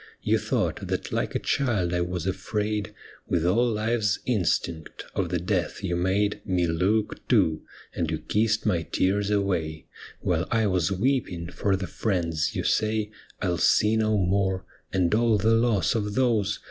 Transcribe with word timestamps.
You 0.23 0.39
thought 0.39 0.87
that 0.87 1.11
like 1.11 1.35
a 1.35 1.39
child 1.39 1.93
I 1.93 2.01
was 2.01 2.25
afraid, 2.25 2.91
With 3.27 3.45
all 3.45 3.69
life's 3.71 4.17
instinct, 4.25 5.03
of 5.13 5.29
the 5.29 5.37
death 5.37 5.83
you 5.83 5.95
made 5.95 6.41
Me 6.43 6.65
look 6.65 7.27
to, 7.27 7.61
and 7.93 8.09
you 8.09 8.17
kissed 8.17 8.65
my 8.65 8.81
tears 8.81 9.29
away, 9.29 9.85
While 10.19 10.47
I 10.49 10.65
was 10.65 10.91
weeping 10.91 11.51
for 11.51 11.75
the 11.75 11.85
friends 11.85 12.55
you 12.55 12.63
say 12.63 13.11
I 13.39 13.45
'11 13.45 13.61
see 13.61 13.95
no 13.95 14.17
more, 14.17 14.65
and 14.91 15.13
all 15.13 15.37
the 15.37 15.53
loss 15.53 15.93
of 15.93 16.03
those 16.03 16.13
'THE 16.13 16.17
ME 16.17 16.17
WITHIN 16.17 16.39
THEE 16.39 16.39
BLIND!' 16.41 16.59